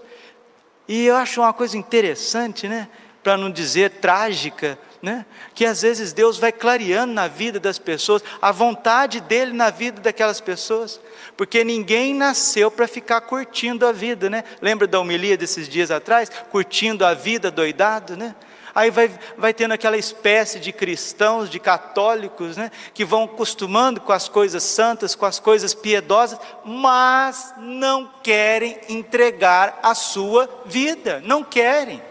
E 0.87 1.05
eu 1.05 1.15
acho 1.15 1.41
uma 1.41 1.53
coisa 1.53 1.77
interessante, 1.77 2.67
né? 2.67 2.89
Para 3.23 3.37
não 3.37 3.49
dizer 3.49 3.91
trágica, 4.01 4.77
né? 5.01 5.25
que 5.53 5.65
às 5.65 5.81
vezes 5.81 6.13
Deus 6.13 6.37
vai 6.37 6.51
clareando 6.51 7.13
na 7.13 7.27
vida 7.27 7.59
das 7.59 7.79
pessoas, 7.79 8.23
a 8.41 8.51
vontade 8.51 9.19
dele 9.19 9.53
na 9.53 9.69
vida 9.69 10.01
daquelas 10.01 10.41
pessoas, 10.41 10.99
porque 11.35 11.63
ninguém 11.63 12.13
nasceu 12.13 12.71
para 12.71 12.87
ficar 12.87 13.21
curtindo 13.21 13.85
a 13.85 13.91
vida, 13.91 14.29
né? 14.29 14.43
Lembra 14.61 14.87
da 14.87 14.99
homilia 14.99 15.37
desses 15.37 15.69
dias 15.69 15.91
atrás? 15.91 16.29
Curtindo 16.51 17.05
a 17.05 17.13
vida 17.13 17.51
doidado, 17.51 18.15
né? 18.15 18.35
Aí 18.73 18.91
vai, 18.91 19.09
vai 19.35 19.55
tendo 19.55 19.71
aquela 19.71 19.97
espécie 19.97 20.59
de 20.59 20.71
cristãos, 20.71 21.49
de 21.49 21.59
católicos, 21.59 22.55
né? 22.55 22.69
Que 22.93 23.03
vão 23.03 23.23
acostumando 23.23 23.99
com 23.99 24.11
as 24.11 24.29
coisas 24.29 24.61
santas, 24.61 25.15
com 25.15 25.25
as 25.25 25.39
coisas 25.39 25.73
piedosas, 25.73 26.39
mas 26.63 27.53
não 27.57 28.07
querem 28.21 28.79
entregar 28.87 29.79
a 29.81 29.95
sua 29.95 30.47
vida, 30.65 31.19
não 31.25 31.43
querem 31.43 32.01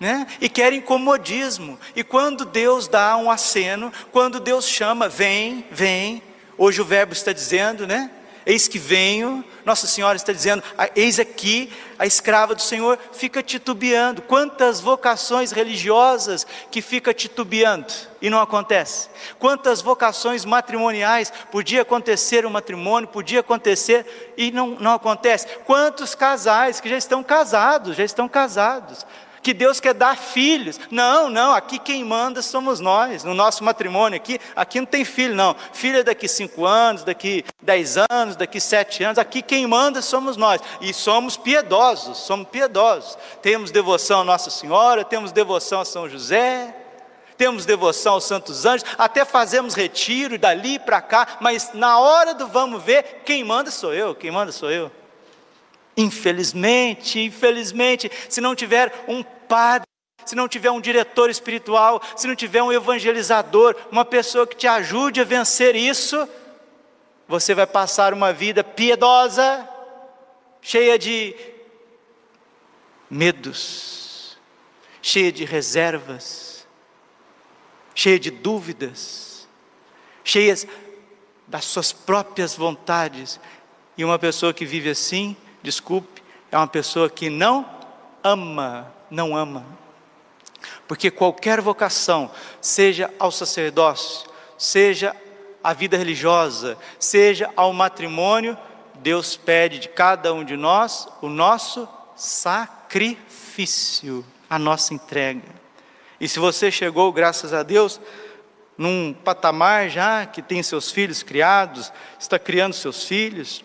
né? 0.00 0.26
e 0.40 0.48
querem 0.48 0.80
comodismo. 0.80 1.78
E 1.94 2.02
quando 2.02 2.46
Deus 2.46 2.88
dá 2.88 3.14
um 3.18 3.30
aceno, 3.30 3.92
quando 4.10 4.40
Deus 4.40 4.66
chama, 4.66 5.10
vem, 5.10 5.66
vem, 5.70 6.22
hoje 6.56 6.80
o 6.80 6.84
verbo 6.84 7.12
está 7.12 7.32
dizendo, 7.32 7.86
né? 7.86 8.10
Eis 8.46 8.66
que 8.66 8.78
venho, 8.78 9.44
Nossa 9.66 9.86
Senhora 9.86 10.16
está 10.16 10.32
dizendo, 10.32 10.62
eis 10.96 11.18
aqui 11.18 11.70
a 11.98 12.06
escrava 12.06 12.54
do 12.54 12.62
Senhor 12.62 12.98
fica 13.12 13.42
titubeando. 13.42 14.22
Quantas 14.22 14.80
vocações 14.80 15.52
religiosas 15.52 16.46
que 16.70 16.80
fica 16.80 17.12
titubeando 17.12 17.92
e 18.20 18.30
não 18.30 18.40
acontece? 18.40 19.10
Quantas 19.38 19.82
vocações 19.82 20.46
matrimoniais 20.46 21.30
podia 21.52 21.82
acontecer 21.82 22.46
um 22.46 22.50
matrimônio, 22.50 23.10
podia 23.10 23.40
acontecer 23.40 24.32
e 24.38 24.50
não, 24.50 24.68
não 24.80 24.94
acontece? 24.94 25.46
Quantos 25.66 26.14
casais 26.14 26.80
que 26.80 26.88
já 26.88 26.96
estão 26.96 27.22
casados, 27.22 27.94
já 27.94 28.04
estão 28.04 28.26
casados, 28.26 29.06
que 29.42 29.54
Deus 29.54 29.80
quer 29.80 29.94
dar 29.94 30.16
filhos. 30.16 30.78
Não, 30.90 31.30
não, 31.30 31.54
aqui 31.54 31.78
quem 31.78 32.04
manda 32.04 32.42
somos 32.42 32.80
nós, 32.80 33.24
no 33.24 33.34
nosso 33.34 33.64
matrimônio 33.64 34.16
aqui, 34.16 34.40
aqui 34.54 34.80
não 34.80 34.86
tem 34.86 35.04
filho, 35.04 35.34
não. 35.34 35.56
Filho 35.72 35.98
é 35.98 36.02
daqui 36.02 36.28
cinco 36.28 36.64
anos, 36.64 37.04
daqui 37.04 37.44
dez 37.62 37.96
anos, 38.10 38.36
daqui 38.36 38.60
sete 38.60 39.02
anos, 39.02 39.18
aqui 39.18 39.42
quem 39.42 39.66
manda 39.66 40.02
somos 40.02 40.36
nós. 40.36 40.60
E 40.80 40.92
somos 40.92 41.36
piedosos, 41.36 42.18
somos 42.18 42.48
piedosos. 42.48 43.16
Temos 43.42 43.70
devoção 43.70 44.20
a 44.20 44.24
Nossa 44.24 44.50
Senhora, 44.50 45.04
temos 45.04 45.32
devoção 45.32 45.80
a 45.80 45.84
São 45.84 46.08
José, 46.08 46.74
temos 47.36 47.64
devoção 47.64 48.14
aos 48.14 48.24
santos 48.24 48.66
anjos, 48.66 48.86
até 48.98 49.24
fazemos 49.24 49.72
retiro 49.72 50.38
dali 50.38 50.78
para 50.78 51.00
cá, 51.00 51.38
mas 51.40 51.70
na 51.72 51.98
hora 51.98 52.34
do 52.34 52.46
vamos 52.46 52.82
ver, 52.82 53.22
quem 53.24 53.42
manda 53.42 53.70
sou 53.70 53.94
eu, 53.94 54.14
quem 54.14 54.30
manda 54.30 54.52
sou 54.52 54.70
eu. 54.70 54.92
Infelizmente, 56.00 57.20
infelizmente, 57.20 58.10
se 58.26 58.40
não 58.40 58.54
tiver 58.54 59.04
um 59.06 59.22
padre, 59.22 59.86
se 60.24 60.34
não 60.34 60.48
tiver 60.48 60.70
um 60.70 60.80
diretor 60.80 61.28
espiritual, 61.28 62.00
se 62.16 62.26
não 62.26 62.34
tiver 62.34 62.62
um 62.62 62.72
evangelizador, 62.72 63.76
uma 63.92 64.02
pessoa 64.02 64.46
que 64.46 64.56
te 64.56 64.66
ajude 64.66 65.20
a 65.20 65.24
vencer 65.24 65.76
isso, 65.76 66.26
você 67.28 67.54
vai 67.54 67.66
passar 67.66 68.14
uma 68.14 68.32
vida 68.32 68.64
piedosa, 68.64 69.68
cheia 70.62 70.98
de 70.98 71.34
medos, 73.10 74.38
cheia 75.02 75.30
de 75.30 75.44
reservas, 75.44 76.66
cheia 77.94 78.18
de 78.18 78.30
dúvidas, 78.30 79.46
cheias 80.24 80.66
das 81.46 81.66
suas 81.66 81.92
próprias 81.92 82.56
vontades. 82.56 83.38
E 83.98 84.04
uma 84.04 84.18
pessoa 84.18 84.54
que 84.54 84.64
vive 84.64 84.88
assim, 84.88 85.36
desculpe, 85.62 86.22
é 86.50 86.56
uma 86.56 86.66
pessoa 86.66 87.08
que 87.08 87.30
não 87.30 87.64
ama, 88.22 88.92
não 89.10 89.36
ama. 89.36 89.64
Porque 90.86 91.10
qualquer 91.10 91.60
vocação, 91.60 92.30
seja 92.60 93.12
ao 93.18 93.30
sacerdócio, 93.30 94.28
seja 94.58 95.14
à 95.62 95.72
vida 95.72 95.96
religiosa, 95.96 96.76
seja 96.98 97.50
ao 97.56 97.72
matrimônio, 97.72 98.58
Deus 98.96 99.36
pede 99.36 99.78
de 99.78 99.88
cada 99.88 100.34
um 100.34 100.44
de 100.44 100.56
nós 100.56 101.08
o 101.22 101.28
nosso 101.28 101.88
sacrifício, 102.14 103.06
a 104.48 104.58
nossa 104.58 104.92
entrega. 104.92 105.60
E 106.20 106.28
se 106.28 106.38
você 106.38 106.70
chegou, 106.70 107.10
graças 107.12 107.54
a 107.54 107.62
Deus, 107.62 108.00
num 108.76 109.14
patamar 109.14 109.88
já 109.88 110.26
que 110.26 110.42
tem 110.42 110.62
seus 110.62 110.90
filhos 110.90 111.22
criados, 111.22 111.90
está 112.18 112.38
criando 112.38 112.74
seus 112.74 113.04
filhos, 113.04 113.64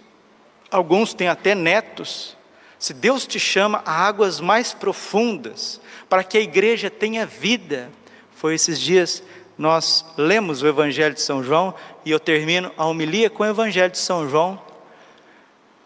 alguns 0.72 1.14
têm 1.14 1.28
até 1.28 1.56
netos. 1.56 2.36
Se 2.78 2.94
Deus 2.94 3.26
te 3.26 3.40
chama 3.40 3.82
a 3.86 4.06
águas 4.06 4.40
mais 4.40 4.74
profundas, 4.74 5.80
para 6.10 6.24
que 6.24 6.38
a 6.38 6.42
igreja 6.42 6.90
tenha 6.90 7.26
vida, 7.26 7.90
foi 8.36 8.56
esses 8.56 8.80
dias 8.80 9.24
nós 9.58 10.06
lemos 10.18 10.62
o 10.62 10.68
Evangelho 10.68 11.16
de 11.16 11.22
São 11.22 11.42
João 11.42 11.74
e 12.04 12.12
eu 12.12 12.20
termino 12.20 12.72
a 12.78 12.86
homilia 12.86 13.30
com 13.30 13.44
o 13.44 13.48
Evangelho 13.48 13.92
de 13.92 13.98
São 13.98 14.30
João, 14.30 14.62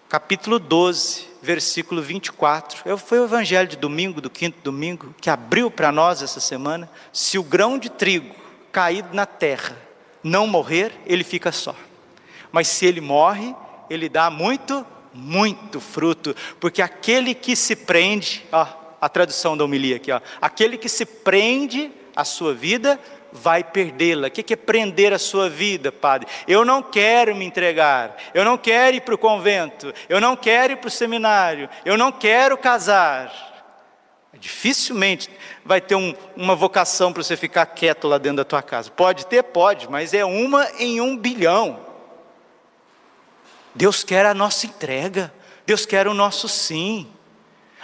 capítulo 0.09 0.57
12, 0.57 1.27
versículo 1.41 2.01
24. 2.01 2.97
Foi 2.97 3.19
o 3.19 3.25
Evangelho 3.25 3.67
de 3.67 3.77
domingo, 3.77 4.19
do 4.19 4.29
quinto 4.29 4.57
domingo, 4.63 5.13
que 5.21 5.29
abriu 5.29 5.69
para 5.69 5.91
nós 5.91 6.21
essa 6.21 6.39
semana. 6.39 6.89
Se 7.13 7.37
o 7.37 7.43
grão 7.43 7.77
de 7.77 7.89
trigo 7.89 8.35
caído 8.71 9.09
na 9.13 9.25
terra 9.25 9.77
não 10.23 10.47
morrer, 10.47 10.91
ele 11.05 11.23
fica 11.23 11.51
só. 11.51 11.75
Mas 12.51 12.67
se 12.67 12.85
ele 12.85 13.01
morre, 13.01 13.55
ele 13.89 14.09
dá 14.09 14.29
muito, 14.29 14.85
muito 15.13 15.79
fruto, 15.79 16.35
porque 16.59 16.81
aquele 16.81 17.33
que 17.33 17.55
se 17.55 17.75
prende, 17.75 18.45
ó, 18.51 18.67
a 19.01 19.09
tradução 19.09 19.57
da 19.57 19.63
homilia 19.63 19.95
aqui, 19.95 20.11
ó, 20.11 20.19
aquele 20.41 20.77
que 20.77 20.89
se 20.89 21.05
prende 21.05 21.91
à 22.15 22.23
sua 22.23 22.53
vida 22.53 22.99
vai 23.31 23.63
perdê-la. 23.63 24.27
O 24.27 24.31
que 24.31 24.53
é 24.53 24.55
prender 24.55 25.13
a 25.13 25.19
sua 25.19 25.49
vida, 25.49 25.91
Padre? 25.91 26.27
Eu 26.47 26.65
não 26.65 26.81
quero 26.81 27.35
me 27.35 27.45
entregar, 27.45 28.15
eu 28.33 28.43
não 28.43 28.57
quero 28.57 28.97
ir 28.97 29.01
para 29.01 29.15
o 29.15 29.17
convento, 29.17 29.93
eu 30.07 30.19
não 30.19 30.35
quero 30.35 30.73
ir 30.73 30.77
para 30.77 30.87
o 30.87 30.91
seminário, 30.91 31.69
eu 31.85 31.97
não 31.97 32.11
quero 32.11 32.57
casar. 32.57 33.47
Dificilmente 34.33 35.29
vai 35.65 35.81
ter 35.81 35.95
um, 35.95 36.13
uma 36.35 36.55
vocação 36.55 37.11
para 37.11 37.23
você 37.23 37.35
ficar 37.35 37.65
quieto 37.65 38.07
lá 38.07 38.17
dentro 38.17 38.37
da 38.37 38.45
tua 38.45 38.61
casa. 38.61 38.89
Pode 38.89 39.25
ter, 39.25 39.43
pode, 39.43 39.89
mas 39.89 40.13
é 40.13 40.23
uma 40.23 40.67
em 40.77 41.01
um 41.01 41.17
bilhão. 41.17 41.88
Deus 43.75 44.03
quer 44.03 44.25
a 44.25 44.33
nossa 44.33 44.65
entrega, 44.65 45.33
Deus 45.65 45.85
quer 45.85 46.07
o 46.07 46.13
nosso 46.13 46.47
sim, 46.47 47.07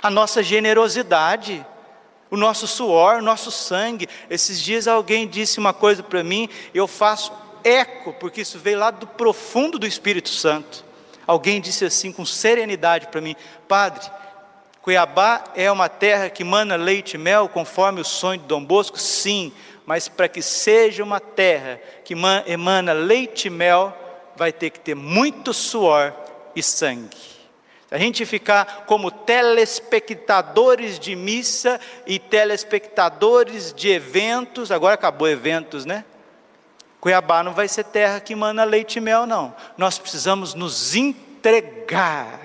a 0.02 0.10
nossa 0.10 0.42
generosidade 0.42 1.66
o 2.30 2.38
nosso 2.38 2.68
suor, 2.68 3.18
o 3.18 3.22
nosso 3.22 3.52
sangue. 3.52 4.08
Esses 4.30 4.62
dias 4.62 4.88
alguém 4.88 5.28
disse 5.28 5.60
uma 5.60 5.74
coisa 5.74 6.04
para 6.04 6.24
mim, 6.24 6.50
eu 6.74 6.88
faço 6.88 7.32
eco, 7.64 8.14
porque 8.14 8.42
isso 8.42 8.60
veio 8.60 8.80
lá 8.80 8.92
do 8.92 9.08
profundo 9.08 9.80
do 9.80 9.88
Espírito 9.88 10.30
Santo. 10.30 10.84
Alguém 11.26 11.60
disse 11.60 11.86
assim 11.86 12.12
com 12.12 12.26
serenidade 12.26 13.08
para 13.08 13.22
mim: 13.22 13.36
Padre, 13.68 14.06
Cuiabá 14.82 15.44
é 15.56 15.72
uma 15.72 15.90
terra 15.90 16.30
que 16.30 16.44
mana 16.44 16.76
leite 16.76 17.16
e 17.16 17.18
mel, 17.18 17.50
conforme 17.50 18.02
o 18.02 18.06
sonho 18.06 18.40
de 18.40 18.46
Dom 18.46 18.64
Bosco? 18.64 19.00
Sim, 19.00 19.52
mas 19.86 20.08
para 20.08 20.28
que 20.28 20.42
seja 20.42 21.04
uma 21.04 21.20
terra 21.20 21.80
que 22.04 22.14
emana 22.46 22.94
leite 22.94 23.48
e 23.48 23.50
mel, 23.50 23.98
vai 24.36 24.52
ter 24.52 24.70
que 24.70 24.80
ter 24.80 24.96
muito 24.96 25.54
suor 25.54 26.14
e 26.56 26.64
sangue 26.64 27.36
a 27.96 27.98
gente 27.98 28.26
ficar 28.26 28.84
como 28.88 29.10
telespectadores 29.10 31.00
de 31.00 31.16
missa 31.16 31.80
e 32.06 32.20
telespectadores 32.20 33.74
de 33.74 33.90
eventos, 33.90 34.72
agora 34.72 34.96
acabou 34.96 35.30
eventos, 35.30 35.86
né? 35.86 36.04
Cuiabá 37.00 37.42
não 37.42 37.54
vai 37.54 37.68
ser 37.68 37.86
terra 37.86 38.20
que 38.20 38.36
mana 38.36 38.64
leite 38.64 38.98
e 38.98 39.02
mel, 39.02 39.26
não. 39.26 39.56
Nós 39.78 39.98
precisamos 39.98 40.54
nos 40.54 40.94
entregar 40.94 42.40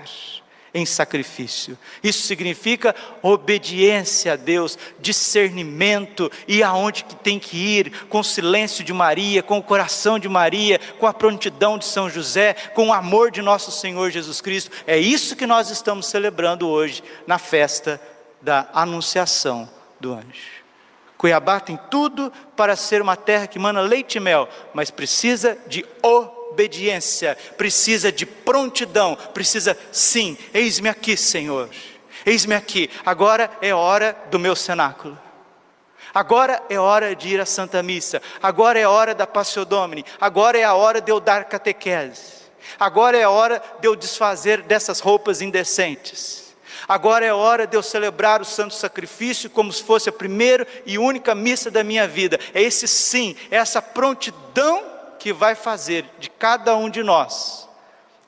em 0.73 0.87
sacrifício. 0.87 1.77
Isso 2.03 2.27
significa 2.27 2.95
obediência 3.23 4.33
a 4.33 4.37
Deus, 4.37 4.79
discernimento 5.01 6.31
e 6.47 6.63
aonde 6.63 7.05
que 7.05 7.15
tem 7.15 7.39
que 7.39 7.57
ir, 7.57 8.07
com 8.09 8.21
o 8.21 8.25
silêncio 8.25 8.85
de 8.85 8.93
Maria, 8.93 9.43
com 9.43 9.59
o 9.59 9.63
coração 9.63 10.19
de 10.19 10.29
Maria, 10.29 10.81
com 10.99 11.07
a 11.07 11.15
prontidão 11.15 11.79
de 11.79 11.85
São 11.85 12.09
José, 12.09 12.55
com 12.75 12.89
o 12.89 12.93
amor 12.93 13.31
de 13.31 13.43
nosso 13.43 13.71
Senhor 13.71 14.11
Jesus 14.11 14.41
Cristo. 14.41 14.71
É 14.87 14.97
isso 14.97 15.37
que 15.37 15.47
nós 15.47 15.71
estamos 15.71 16.07
celebrando 16.07 16.69
hoje 16.69 17.03
na 17.27 17.39
festa 17.39 18.01
da 18.41 18.69
anunciação 18.73 19.69
do 19.99 20.13
anjo. 20.15 20.61
Cuiabá 21.19 21.61
tem 21.61 21.79
tudo 21.91 22.33
para 22.57 22.75
ser 22.75 23.03
uma 23.03 23.15
terra 23.15 23.47
que 23.47 23.59
mana 23.59 23.83
leite 23.83 24.17
e 24.17 24.21
mel, 24.21 24.49
mas 24.73 24.91
precisa 24.91 25.59
de 25.67 25.85
obediência 26.03 26.40
obediência, 26.51 27.37
precisa 27.57 28.11
de 28.11 28.27
prontidão, 28.27 29.17
precisa 29.33 29.77
sim, 29.93 30.37
eis-me 30.53 30.89
aqui, 30.89 31.17
Senhor, 31.17 31.69
eis-me 32.27 32.55
aqui, 32.55 32.91
agora 33.05 33.51
é 33.63 33.75
hora 33.75 34.17
do 34.31 34.39
meu 34.39 34.55
cenáculo. 34.55 35.19
Agora 36.13 36.61
é 36.69 36.77
hora 36.77 37.15
de 37.15 37.29
ir 37.29 37.41
à 37.41 37.47
Santa 37.47 37.85
Missa, 37.85 38.21
agora 38.43 38.77
é 38.77 38.87
hora 38.87 39.15
da 39.15 39.29
Passio 39.29 39.65
Domini, 39.65 40.05
agora 40.21 40.59
é 40.59 40.65
a 40.65 40.75
hora 40.75 41.01
de 41.01 41.13
eu 41.13 41.21
dar 41.21 41.45
catequese, 41.45 42.33
agora 42.81 43.17
é 43.17 43.23
a 43.23 43.31
hora 43.31 43.63
de 43.81 43.87
eu 43.87 43.95
desfazer 43.95 44.63
dessas 44.63 44.99
roupas 44.99 45.41
indecentes, 45.41 46.53
agora 46.89 47.25
é 47.25 47.33
hora 47.33 47.65
de 47.65 47.77
eu 47.77 47.83
celebrar 47.83 48.43
o 48.43 48.45
Santo 48.45 48.75
Sacrifício 48.75 49.49
como 49.49 49.73
se 49.73 49.85
fosse 49.85 50.09
a 50.09 50.13
primeira 50.13 50.67
e 50.85 50.99
única 50.99 51.33
missa 51.33 51.71
da 51.71 51.85
minha 51.85 52.09
vida. 52.09 52.41
É 52.53 52.61
esse 52.61 52.89
sim, 52.89 53.37
é 53.49 53.59
essa 53.59 53.81
prontidão 53.81 55.00
que 55.21 55.33
vai 55.33 55.55
fazer 55.55 56.05
de 56.19 56.29
cada 56.29 56.75
um 56.77 56.91
de 56.91 57.03
nós 57.03 57.69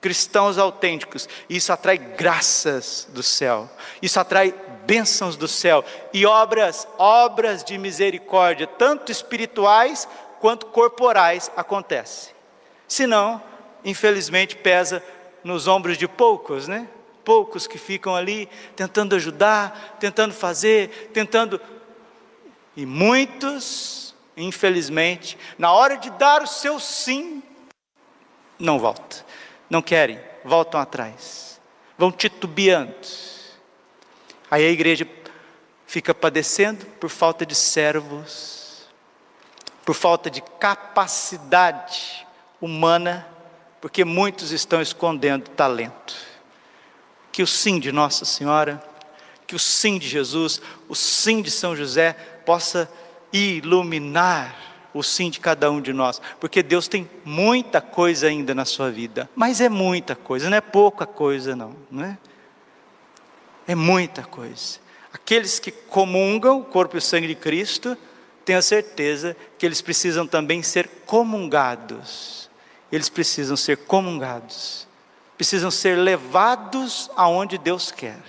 cristãos 0.03 0.59
autênticos. 0.59 1.29
Isso 1.49 1.73
atrai 1.73 1.97
graças 1.97 3.09
do 3.13 3.23
céu. 3.23 3.71
Isso 4.03 4.19
atrai 4.21 4.53
bênçãos 4.85 5.37
do 5.37 5.47
céu 5.47 5.85
e 6.13 6.27
obras, 6.27 6.89
obras 6.99 7.63
de 7.63 7.79
misericórdia, 7.79 8.67
tanto 8.67 9.13
espirituais 9.13 10.09
quanto 10.41 10.67
corporais 10.67 11.51
acontecem. 11.57 12.35
Senão, 12.89 13.41
infelizmente 13.85 14.57
pesa 14.57 15.03
nos 15.45 15.69
ombros 15.69 15.97
de 15.97 16.09
poucos, 16.09 16.67
né? 16.67 16.89
Poucos 17.25 17.69
que 17.69 17.79
ficam 17.79 18.17
ali 18.17 18.49
tentando 18.75 19.15
ajudar, 19.15 19.97
tentando 20.01 20.35
fazer, 20.35 21.11
tentando 21.15 21.61
e 22.77 22.85
muitos 22.85 24.12
infelizmente, 24.37 25.38
na 25.59 25.73
hora 25.73 25.97
de 25.97 26.11
dar 26.11 26.42
o 26.42 26.47
seu 26.47 26.79
sim, 26.81 27.42
não 28.59 28.79
volta. 28.79 29.25
Não 29.68 29.83
querem, 29.83 30.21
voltam 30.45 30.81
atrás. 30.81 31.61
Vão 31.97 32.11
titubeando. 32.11 32.95
Aí 34.51 34.66
a 34.66 34.71
igreja 34.71 35.07
fica 35.87 36.14
padecendo 36.14 36.85
por 37.01 37.11
falta 37.11 37.45
de 37.45 37.55
servos, 37.55 38.88
por 39.85 39.95
falta 39.95 40.31
de 40.31 40.40
capacidade 40.40 42.27
humana, 42.61 43.27
porque 43.81 44.05
muitos 44.05 44.53
estão 44.53 44.81
escondendo 44.81 45.51
talento. 45.51 46.14
Que 47.31 47.42
o 47.42 47.47
sim 47.47 47.79
de 47.79 47.90
Nossa 47.90 48.25
Senhora, 48.25 48.83
que 49.47 49.57
o 49.57 49.59
sim 49.59 49.99
de 49.99 50.07
Jesus, 50.07 50.62
o 50.88 50.95
sim 50.95 51.42
de 51.42 51.51
São 51.51 51.75
José 51.75 52.12
possa 52.47 52.90
iluminar 53.33 54.57
o 54.95 55.03
sim 55.03 55.31
de 55.31 55.40
cada 55.40 55.71
um 55.71 55.81
de 55.81 55.92
nós, 55.92 56.21
porque 56.38 56.62
Deus 56.62 56.87
tem 56.87 57.09
muita 57.25 57.81
coisa 57.81 58.27
ainda 58.27 58.55
na 58.55 58.64
sua 58.64 58.90
vida, 58.90 59.29
mas 59.35 59.61
é 59.61 59.68
muita 59.68 60.14
coisa, 60.14 60.51
não 60.51 60.57
é 60.57 60.61
pouca 60.61 61.07
coisa, 61.07 61.57
não, 61.57 61.75
não 61.90 62.05
é? 62.05 62.18
É 63.66 63.75
muita 63.75 64.23
coisa. 64.23 64.81
Aqueles 65.12 65.59
que 65.59 65.71
comungam 65.71 66.61
o 66.61 66.64
corpo 66.64 66.97
e 66.97 66.99
o 66.99 67.03
sangue 67.03 67.29
de 67.29 67.35
Cristo, 67.35 67.97
tenha 68.45 68.61
certeza 68.61 69.37
que 69.59 69.64
eles 69.64 69.81
precisam 69.81 70.27
também 70.27 70.62
ser 70.62 70.88
comungados. 71.07 72.51
Eles 72.90 73.09
precisam 73.09 73.57
ser 73.57 73.79
comungados, 73.79 74.87
precisam 75.37 75.71
ser 75.71 75.97
levados 75.97 77.11
aonde 77.16 77.57
Deus 77.57 77.90
quer. 77.90 78.21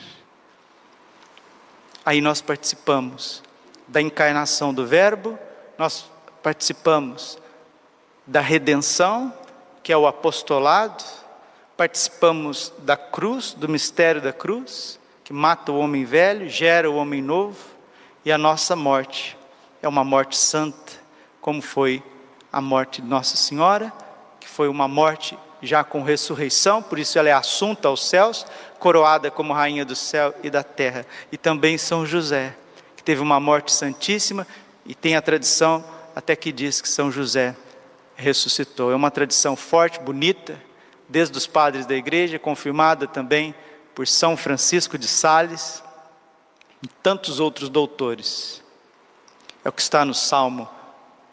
Aí 2.05 2.21
nós 2.21 2.41
participamos 2.41 3.41
da 3.87 4.01
encarnação 4.01 4.73
do 4.73 4.85
Verbo, 4.85 5.37
nós 5.77 6.09
participamos 6.41 7.37
da 8.25 8.39
redenção, 8.39 9.33
que 9.81 9.91
é 9.91 9.97
o 9.97 10.07
apostolado, 10.07 11.03
participamos 11.75 12.71
da 12.79 12.95
cruz, 12.95 13.53
do 13.53 13.67
mistério 13.67 14.21
da 14.21 14.31
cruz, 14.31 14.99
que 15.23 15.33
mata 15.33 15.71
o 15.71 15.77
homem 15.77 16.05
velho, 16.05 16.49
gera 16.49 16.89
o 16.89 16.95
homem 16.95 17.21
novo, 17.21 17.57
e 18.23 18.31
a 18.31 18.37
nossa 18.37 18.75
morte 18.75 19.37
é 19.81 19.87
uma 19.87 20.03
morte 20.03 20.37
santa, 20.37 20.93
como 21.41 21.61
foi 21.61 22.01
a 22.51 22.61
morte 22.61 23.01
de 23.01 23.07
Nossa 23.07 23.35
Senhora, 23.35 23.91
que 24.39 24.47
foi 24.47 24.67
uma 24.69 24.87
morte 24.87 25.37
já 25.61 25.83
com 25.83 26.03
ressurreição, 26.03 26.81
por 26.81 26.99
isso 26.99 27.17
ela 27.17 27.29
é 27.29 27.33
assunta 27.33 27.87
aos 27.87 28.07
céus, 28.07 28.45
coroada 28.79 29.31
como 29.31 29.53
rainha 29.53 29.83
do 29.83 29.95
céu 29.95 30.33
e 30.43 30.49
da 30.49 30.63
terra, 30.63 31.05
e 31.31 31.37
também 31.37 31.77
São 31.77 32.05
José, 32.05 32.55
que 33.03 33.07
teve 33.07 33.21
uma 33.21 33.37
morte 33.37 33.73
santíssima 33.73 34.47
e 34.85 34.95
tem 34.95 35.17
a 35.17 35.21
tradição 35.21 35.83
até 36.15 36.37
que 36.37 36.53
diz 36.53 36.79
que 36.79 36.87
São 36.87 37.11
José 37.11 37.53
ressuscitou. 38.15 38.93
É 38.93 38.95
uma 38.95 39.11
tradição 39.11 39.57
forte, 39.57 39.99
bonita, 39.99 40.57
desde 41.09 41.37
os 41.37 41.45
padres 41.45 41.85
da 41.85 41.95
igreja, 41.95 42.39
confirmada 42.39 43.05
também 43.05 43.53
por 43.93 44.07
São 44.07 44.37
Francisco 44.37 44.97
de 44.97 45.05
Sales 45.05 45.83
e 46.81 46.87
tantos 46.87 47.41
outros 47.41 47.67
doutores. 47.67 48.63
É 49.65 49.69
o 49.69 49.73
que 49.73 49.81
está 49.81 50.05
no 50.05 50.13
Salmo 50.13 50.69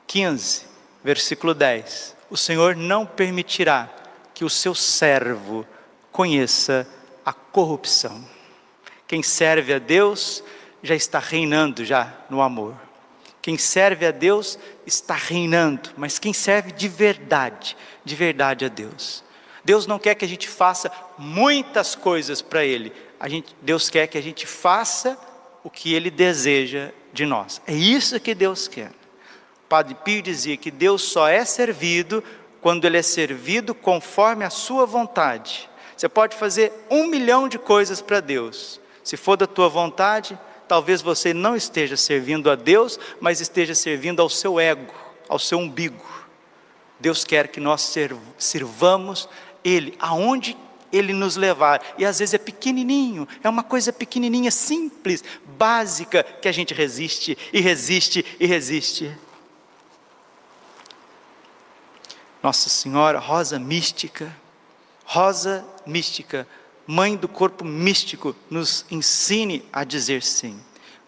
15, 0.09 0.67
versículo 1.05 1.55
10. 1.55 2.17
O 2.29 2.37
Senhor 2.37 2.75
não 2.75 3.07
permitirá 3.07 3.89
que 4.35 4.45
o 4.45 4.51
seu 4.51 4.75
servo 4.75 5.65
conheça 6.11 6.85
a 7.25 7.33
corrupção. 7.33 8.25
Quem 9.07 9.23
serve 9.23 9.73
a 9.73 9.79
Deus 9.79 10.43
já 10.83 10.95
está 10.95 11.19
reinando 11.19 11.85
já 11.85 12.13
no 12.29 12.41
amor. 12.41 12.75
Quem 13.43 13.57
serve 13.57 14.07
a 14.07 14.11
Deus 14.11 14.59
está 14.87 15.15
reinando, 15.15 15.91
mas 15.97 16.19
quem 16.19 16.33
serve 16.33 16.73
de 16.73 16.89
verdade, 16.89 17.77
de 18.05 18.15
verdade 18.15 18.65
a 18.65 18.69
Deus. 18.69 19.25
Deus 19.65 19.87
não 19.87 19.99
quer 19.99 20.15
que 20.15 20.25
a 20.25 20.29
gente 20.29 20.49
faça 20.49 20.91
muitas 21.17 21.95
coisas 21.95 22.43
para 22.43 22.65
Ele. 22.65 22.93
A 23.19 23.29
gente, 23.29 23.55
Deus 23.63 23.89
quer 23.89 24.07
que 24.07 24.19
a 24.19 24.23
gente 24.23 24.47
faça 24.47 25.19
o 25.63 25.71
que 25.71 25.95
Ele 25.95 26.11
deseja 26.11 26.91
de 27.13 27.25
nós. 27.27 27.61
É 27.67 27.75
isso 27.75 28.19
que 28.21 28.35
Deus 28.35 28.69
quer. 28.69 28.91
O 29.65 29.69
Padre 29.69 29.95
Pio 29.95 30.23
dizia 30.23 30.57
que 30.57 30.71
Deus 30.71 31.03
só 31.03 31.29
é 31.29 31.45
servido 31.45 32.23
quando 32.61 32.85
Ele 32.85 32.99
é 32.99 33.03
servido 33.03 33.75
conforme 33.75 34.45
a 34.45 34.51
sua 34.51 34.85
vontade. 34.85 35.69
Você 35.97 36.09
pode 36.09 36.37
fazer 36.37 36.73
um 36.91 37.07
milhão 37.07 37.49
de 37.49 37.59
coisas 37.59 38.01
para 38.01 38.21
Deus. 38.21 38.81
Se 39.05 39.17
for 39.17 39.37
da 39.37 39.47
tua 39.47 39.69
vontade, 39.69 40.39
talvez 40.71 41.03
você 41.03 41.35
não 41.35 41.57
esteja 41.57 41.97
servindo 41.97 42.49
a 42.49 42.55
Deus, 42.55 42.97
mas 43.21 43.41
esteja 43.41 43.75
servindo 43.75 44.23
ao 44.23 44.31
seu 44.31 44.61
ego, 44.61 44.95
ao 45.29 45.37
seu 45.37 45.59
umbigo. 45.59 46.07
Deus 47.01 47.25
quer 47.25 47.49
que 47.49 47.59
nós 47.59 47.93
sirvamos 48.39 49.29
Ele 49.65 49.97
aonde 49.99 50.57
Ele 50.93 51.13
nos 51.13 51.35
levar. 51.35 51.83
E 51.99 52.07
às 52.07 52.21
vezes 52.21 52.35
é 52.35 52.39
pequenininho, 52.39 53.27
é 53.43 53.49
uma 53.49 53.65
coisa 53.65 53.93
pequenininha, 53.93 54.53
simples, 54.53 55.25
básica, 55.59 56.23
que 56.23 56.47
a 56.47 56.53
gente 56.53 56.73
resiste 56.73 57.37
e 57.53 57.61
resiste 57.61 58.25
e 58.39 58.47
resiste. 58.47 59.13
Nossa 62.41 62.69
Senhora, 62.69 63.19
rosa 63.19 63.59
mística, 63.59 64.33
rosa 65.05 65.67
mística, 65.85 66.47
mãe 66.91 67.15
do 67.15 67.29
corpo 67.29 67.65
místico, 67.65 68.35
nos 68.51 68.85
ensine 68.91 69.63
a 69.73 69.85
dizer 69.85 70.25
sim. 70.25 70.59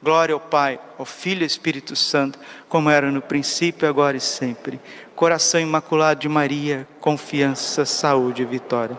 Glória 0.01 0.33
ao 0.33 0.39
Pai, 0.39 0.79
ao 0.97 1.05
Filho 1.05 1.41
e 1.41 1.43
ao 1.43 1.47
Espírito 1.49 1.97
Santo, 1.97 2.39
como 2.69 2.89
era 2.89 3.11
no 3.11 3.21
princípio, 3.21 3.89
agora 3.89 4.17
e 4.17 4.21
sempre. 4.21 4.81
Coração 5.17 5.61
imaculado 5.61 6.21
de 6.21 6.29
Maria, 6.29 6.87
confiança, 7.01 7.85
saúde 7.85 8.43
e 8.43 8.45
vitória. 8.45 8.97